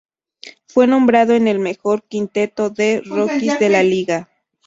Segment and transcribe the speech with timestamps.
[0.67, 4.27] Fue nombrado en el mejor quinteto de rookies de la liga.